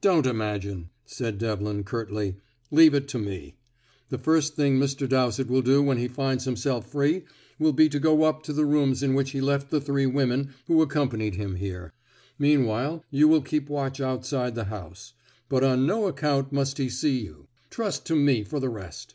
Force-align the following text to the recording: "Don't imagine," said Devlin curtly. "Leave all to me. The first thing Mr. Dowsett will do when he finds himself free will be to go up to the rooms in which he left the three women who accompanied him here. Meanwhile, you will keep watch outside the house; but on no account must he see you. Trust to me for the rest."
"Don't 0.00 0.26
imagine," 0.26 0.90
said 1.06 1.38
Devlin 1.38 1.84
curtly. 1.84 2.34
"Leave 2.72 2.92
all 2.92 3.02
to 3.02 3.18
me. 3.20 3.54
The 4.08 4.18
first 4.18 4.56
thing 4.56 4.80
Mr. 4.80 5.08
Dowsett 5.08 5.46
will 5.46 5.62
do 5.62 5.80
when 5.80 5.96
he 5.96 6.08
finds 6.08 6.44
himself 6.44 6.90
free 6.90 7.22
will 7.56 7.72
be 7.72 7.88
to 7.90 8.00
go 8.00 8.24
up 8.24 8.42
to 8.42 8.52
the 8.52 8.64
rooms 8.64 9.00
in 9.00 9.14
which 9.14 9.30
he 9.30 9.40
left 9.40 9.70
the 9.70 9.80
three 9.80 10.06
women 10.06 10.54
who 10.66 10.82
accompanied 10.82 11.36
him 11.36 11.54
here. 11.54 11.92
Meanwhile, 12.36 13.04
you 13.12 13.28
will 13.28 13.42
keep 13.42 13.68
watch 13.70 14.00
outside 14.00 14.56
the 14.56 14.64
house; 14.64 15.12
but 15.48 15.62
on 15.62 15.86
no 15.86 16.08
account 16.08 16.50
must 16.50 16.78
he 16.78 16.88
see 16.88 17.20
you. 17.20 17.46
Trust 17.70 18.04
to 18.06 18.16
me 18.16 18.42
for 18.42 18.58
the 18.58 18.68
rest." 18.70 19.14